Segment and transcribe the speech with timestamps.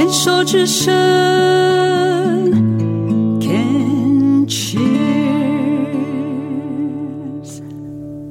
[0.00, 0.90] 牵手之声
[3.38, 4.80] ，Can cheers。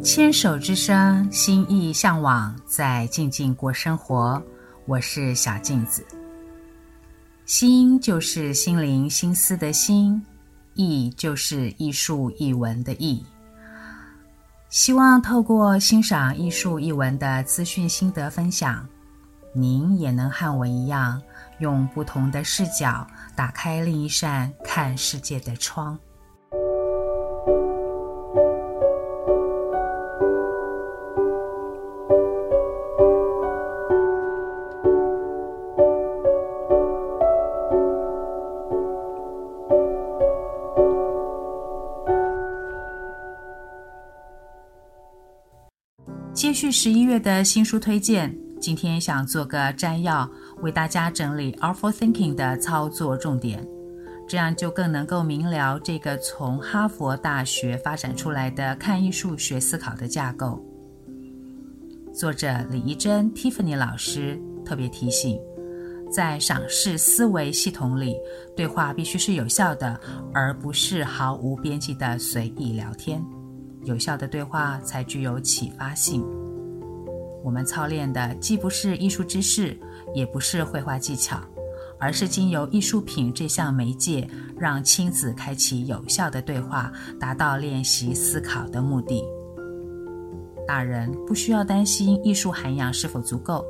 [0.04, 4.42] 牵手之声，心意向往，在静静过生活。
[4.88, 6.04] 我是小镜子。
[7.46, 10.20] 心就是心灵、心思的心，
[10.74, 13.24] 意就是艺术、艺文的意。
[14.72, 18.84] 希望透过欣赏艺术、艺文的资讯心得分享，
[19.54, 21.22] 您也能和我一样，
[21.60, 23.06] 用不同的视角
[23.36, 25.98] 打开另一扇看世界的窗。
[46.32, 50.30] 接续十一月的新书推荐，今天想做个摘要，
[50.62, 53.66] 为大家整理 a r f u l Thinking 的操作重点，
[54.28, 60.64] 这样就更能够明了这个从哈佛大学发展出来的看艺术学思考的架构。
[62.14, 65.40] 作者李怡贞 Tiffany 老师特别提醒，
[66.12, 68.16] 在赏识思维系统里，
[68.56, 69.98] 对话必须是有效的，
[70.34, 73.24] 而不是毫无边际的随意聊天。
[73.86, 76.22] 有效的对话才具有启发性。
[77.42, 79.78] 我们操练的既不是艺术知识，
[80.14, 81.40] 也不是绘画技巧，
[82.00, 89.24] 而是经由艺术品这项媒介，让亲子开启有效的对话，达到练习思考的目的。
[90.68, 93.66] 大人不需要担心艺术涵养是否足够，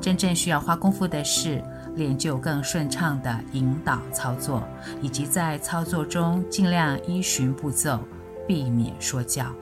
[0.00, 1.62] 真正需要花功夫的是
[1.94, 4.62] 练就更顺畅的引导操作，
[5.02, 7.98] 以及在操作中尽量依循步骤。
[8.46, 9.54] 避免说教。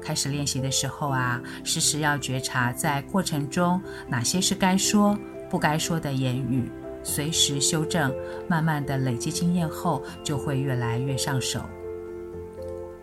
[0.00, 6.70] 开始练习的时候啊，时时要觉察在过程中哪些是该说、不该说的言语，
[7.02, 8.12] 随时修正。
[8.48, 11.60] 慢慢的累积经验后，就会越来越上手。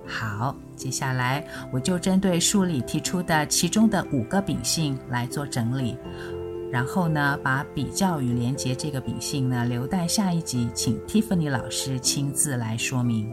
[0.06, 5.97] 好，接下来我就针对书里提出的其中的五个秉性来做整理，
[6.72, 13.29] 然后呢，把比较与连结这个秉性呢留待下一集，请 Tiffany 老师亲自来说明。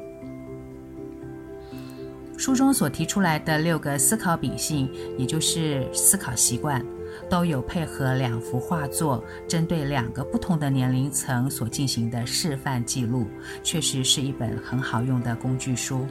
[2.36, 6.84] 书中所提出来的六个思考秉性，也就是思考习惯，
[7.30, 13.26] 都有配合两幅画作，针对两个不同的年龄层所进行的示范记录，
[13.62, 16.04] 确实是一本很好用的工具书。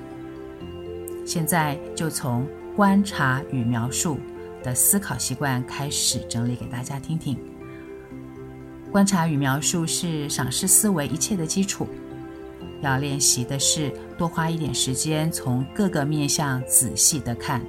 [1.26, 4.18] 现在就从观察与描述
[4.64, 7.38] 的思考习惯开始整理给大家听听。
[8.92, 11.88] 观察与描述是赏识思维一切的基础。
[12.84, 17.62] 要练习的是多花一点时间，从各个面向仔细地看。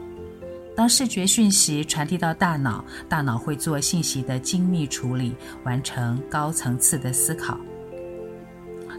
[0.76, 7.58] 当视觉讯息传递到大脑，大脑会做信息的精密处理，完成高层次的思考。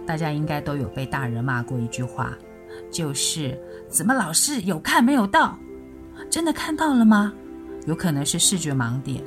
[0.07, 2.37] 大家应该都有被大人骂过一句话，
[2.89, 3.59] 就是
[3.89, 5.57] “怎么老是有看没有到？
[6.29, 7.33] 真的看到了吗？”
[7.85, 9.21] 有可能是视觉盲点，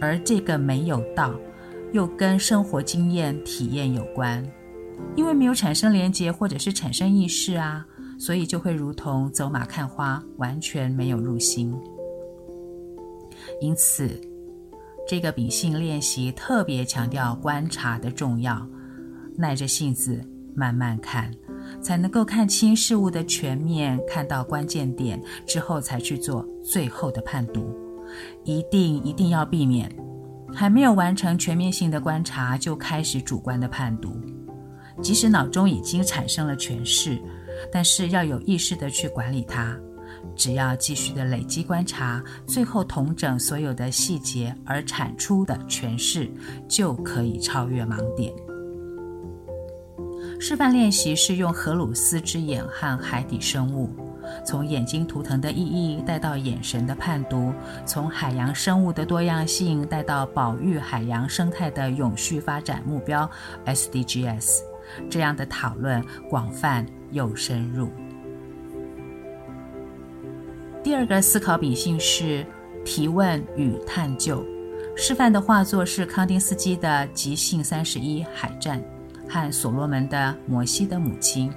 [0.00, 1.34] 而这个没有到，
[1.92, 4.44] 又跟生活经验体验有关。
[5.16, 7.86] 因为没有产生连结或者是产生意识啊，
[8.18, 11.74] 所以就会如同走马看花，完全没有入心。
[13.60, 14.20] 因此，
[15.06, 18.66] 这个秉性练习特别强调观察的重要，
[19.36, 20.20] 耐着性子
[20.54, 21.30] 慢慢看，
[21.82, 27.74] 才能够看清事物的全面，看到关键点之后，才去做最后的判读。
[28.44, 29.88] 一定一定要避免
[30.52, 34.20] 还没有完成全面性的观察就开始主观的判读。
[35.02, 37.18] 即使脑中已经产生了诠释，
[37.72, 39.76] 但是要有意识地去管理它。
[40.36, 46.30] 只要继续的累积观察，最后统整所有的细节而产出的诠释，
[46.68, 48.32] 就可以超越盲点。
[50.38, 53.90] 示范练习是用荷鲁斯之眼和海底生物，
[54.44, 57.52] 从眼睛图腾的意义带到眼神的判读，
[57.86, 63.28] 从海洋生物的多样性带到保育海洋生态的永续发展目标
[63.66, 64.69] SDGs。
[65.08, 67.88] 这样的讨论广泛又深入。
[70.82, 72.46] 第二个思考秉性是
[72.84, 74.44] 提问与探究。
[74.96, 78.82] 示范的画作是康丁斯基的《即兴三十一海战》
[79.30, 80.16] 和所罗门的
[80.50, 81.50] 《摩西的母亲》。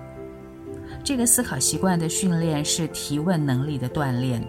[1.04, 4.46] 这个思考习惯的训练是提问能力的锻炼，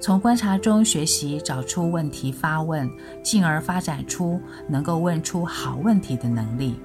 [0.00, 2.88] 从观察中学习找出问题发问，
[3.22, 6.76] 进而发展出能够问出好问题的能力。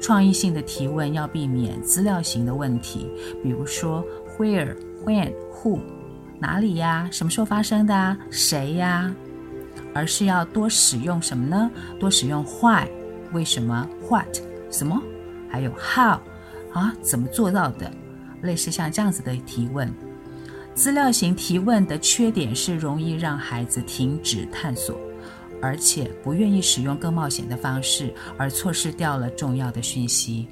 [0.00, 3.10] 创意性的提问要避免资料型的问题，
[3.42, 4.04] 比如说
[4.38, 5.80] where、when、who，
[6.38, 7.08] 哪里呀？
[7.10, 8.16] 什么时候发生的啊？
[8.30, 9.14] 谁呀？
[9.94, 11.70] 而是要多使用什么呢？
[11.98, 12.86] 多使用 why，
[13.32, 14.28] 为什么？what，
[14.70, 15.00] 什么？
[15.48, 16.20] 还有 how，
[16.72, 17.90] 啊，怎么做到的？
[18.42, 19.92] 类似像这样子的提问。
[20.74, 24.96] 资料型提问的缺点是容易让孩子停止探索，
[25.60, 30.48] 而且不愿意使用更冒险的方式，而错失掉了重要的讯息。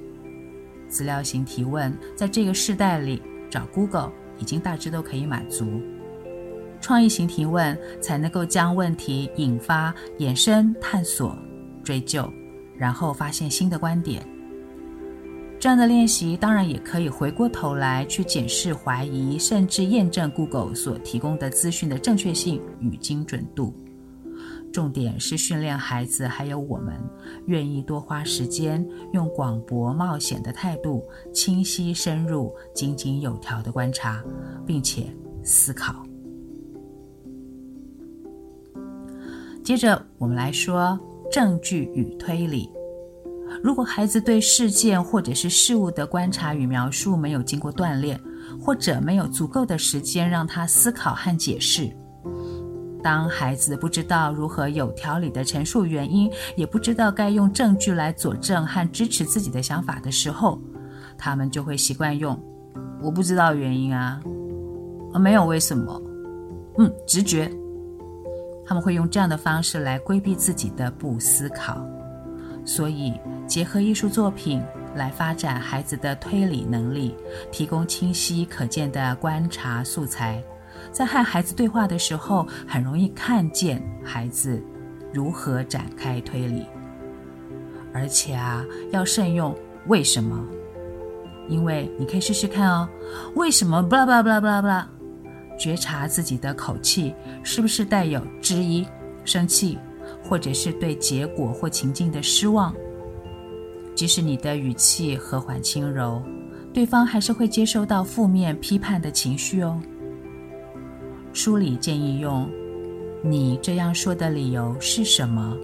[0.87, 5.81] 资料型提问在这个时代里找 Google 已经大致都可以满足。
[6.79, 11.35] 创意型提问才能够将问题引发、衍生、探索、
[11.83, 12.31] 追究，
[12.77, 14.25] 然后发现新的观点。
[15.59, 23.73] 这样的练习当然也可以回过头来去检视、怀疑，甚至验证 Google 所提供的资讯的正确性与精准度。
[24.71, 26.93] 重点是训练孩子还有我们，
[27.47, 31.03] 愿意多花时间，用广博冒险的态度，
[31.33, 34.23] 清晰深入、井井有条的观察，
[34.65, 35.11] 并且
[35.43, 36.03] 思考。
[39.63, 40.99] 接着，我们来说
[41.31, 42.69] 证据与推理。
[43.63, 48.19] 如果孩子对事件或者是事物的观察与描述没有经过锻炼，
[48.61, 51.91] 或者没有足够的时间让他思考和解释，
[53.07, 60.61] 当孩子不知道如何有条理地陈述原因，也不知道该用证据来佐证和支持自己的想法的时候，
[61.17, 62.37] 他们就会习惯用
[63.01, 64.19] “我不知道原因啊，
[65.13, 66.01] 啊没有为什么，
[66.79, 67.49] 嗯，直觉”。
[68.67, 71.81] 他们会用这样的方式来规避自己的不思考。
[72.65, 73.13] 所以，
[73.47, 74.61] 结合艺术作品
[74.95, 77.15] 来发展孩子的推理能力，
[77.53, 80.43] 提供清晰可见的观察素材，
[80.91, 84.61] 在和孩子对话的时候，很容易看见孩子
[85.13, 86.65] 如何展开推理。
[87.93, 89.55] 而且啊，要慎用
[89.87, 90.45] “为什么”，
[91.49, 92.87] 因为你可以试试看哦
[93.35, 94.89] ，“为什么？”巴拉巴拉巴拉巴拉巴拉，
[95.57, 97.13] 觉察自己的口气
[97.43, 98.85] 是不是带有质疑、
[99.25, 99.77] 生气。
[100.23, 102.73] 或者是对结果或情境的失望，
[103.93, 106.21] 即使你的语气和缓轻柔，
[106.73, 109.79] 对方还是会接收到负面批判的情绪哦。
[111.37, 112.49] 书里建议用
[113.21, 115.55] “你这样说的理由是什么？”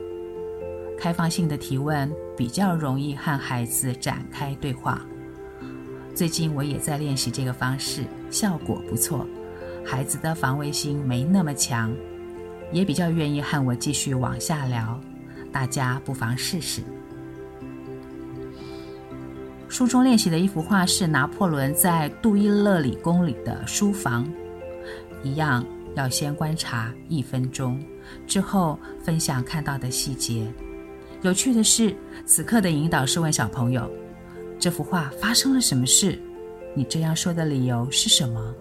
[0.95, 5.01] 开放性的提问比较容易和孩子展开对话。
[6.13, 9.25] 最近我也在练习这个方式，效果不错，
[9.83, 11.91] 孩子的防卫心没那么强。
[12.71, 15.01] 也比较愿意和我继续往下聊，
[15.51, 16.83] 大家不妨试试。
[19.67, 24.23] 书中练习的一幅画是拿破仑在杜伊勒里宫里的书房，
[25.23, 25.65] 一样
[25.95, 27.81] 要先观察一分钟，
[28.27, 30.45] 之后分享看到的细节。
[31.21, 33.89] 有趣的是，此刻的引导是问小朋友
[34.59, 36.19] ：“这幅画发生了什么事？
[36.75, 38.53] 你这样说的理由是什么？”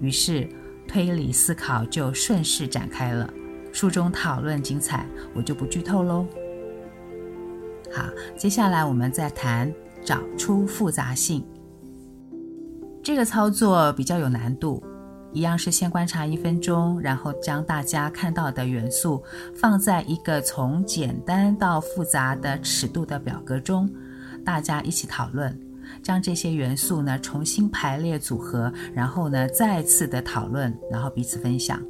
[0.00, 0.48] 于是
[0.86, 3.28] 推理思考就顺势展开了。
[3.72, 6.24] 书中讨论精彩，我就不剧透喽。
[7.92, 8.04] 好，
[8.36, 9.72] 接下来我们再谈
[10.04, 11.44] 找出复杂性。
[13.02, 14.82] 这个操作比较有难度，
[15.32, 19.22] 一样是先观察一分钟，然后将大家看到的元素
[19.54, 23.88] 放在一个从简单到复杂的尺度的表格中，
[24.44, 25.56] 大家一起讨论，
[26.02, 31.80] 将这些元素呢重新排列组合，然后呢再次的讨论，然后彼此分享。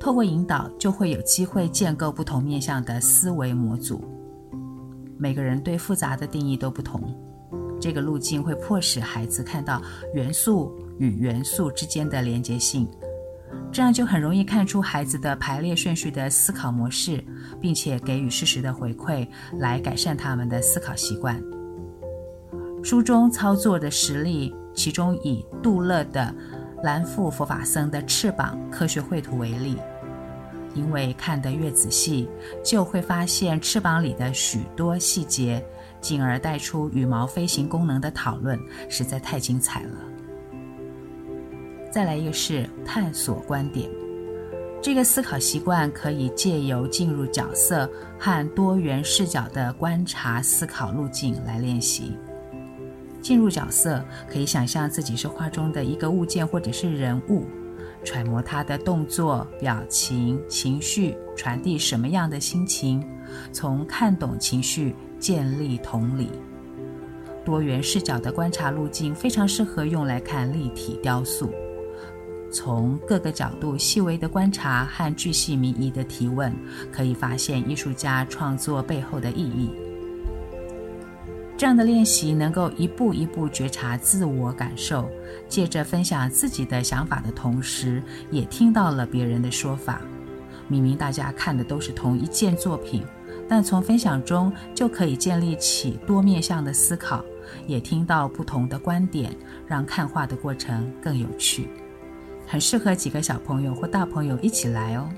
[0.00, 4.02] 透过引导，就会有机会建构不同面向的思维模组。
[5.18, 7.02] 每个人对复杂的定义都不同，
[7.80, 9.82] 这个路径会迫使孩子看到
[10.14, 12.88] 元素与元素之间的连结性，
[13.72, 17.24] 这样就很容易看出孩子的排列顺序的思考模式，
[17.60, 19.26] 并且给予适时的回馈，
[19.58, 21.42] 来改善他们的思考习惯。
[22.82, 26.34] 书中操作的实例，其中以杜勒的。
[26.84, 29.76] 蓝腹佛法僧的翅膀科学绘图为例，
[30.74, 32.28] 因为看得越仔细，
[32.64, 35.60] 就会发现翅膀里的许多细节，
[36.00, 38.56] 进而带出羽毛飞行功能的讨论，
[38.88, 39.98] 实在太精彩了。
[41.90, 43.88] 再来一个是探索观点，
[44.82, 52.12] 这个思考习惯可以借由进入角色和多元视角的观察思考路径来练习。
[53.22, 57.46] 进入角色，可以想象自己是画中的一个物件或者是人物，
[58.04, 63.04] 揣摩他的动作、表情、情绪，传递什么样的心情，
[63.50, 66.30] 从看懂情绪建立同理。
[67.44, 71.50] 多元视角的观察路径非常适合用来看立体雕塑，
[72.58, 76.52] 从各个角度细微的观察和巨细靡遗的提问，
[76.90, 79.70] 可以发现艺术家创作背后的意义。
[81.56, 85.08] 这样的练习能够一步一步觉察自我感受，
[85.48, 90.00] 借着分享自己的想法的同时，也听到了别人的说法，
[90.66, 93.04] 明明大家看的都是同一件作品，
[93.48, 97.24] 但从分享中就可以建立起多面向的思考，
[97.68, 99.32] 也听到不同的观点，
[99.64, 101.68] 让看画的过程更有趣。
[102.48, 105.08] 很适合几个小朋友或大朋友一起来哦。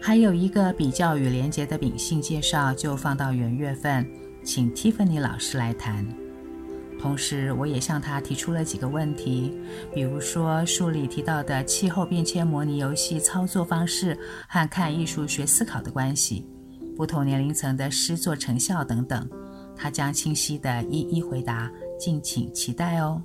[0.00, 4.06] 还有一个比较与连结的秉性介绍，就放到元月份，
[4.44, 6.06] 请 Tiffany 老师来谈。
[7.00, 9.56] 同时，我也向他提出了几个问题，
[9.94, 14.18] 比如说书里提到的气候变迁模拟游戏操作方式
[14.48, 16.46] 和看艺术学思考的关系，
[16.96, 19.28] 不同年龄层的诗作成效等等，
[19.76, 23.22] 他将清晰地一一回答，敬请期待哦。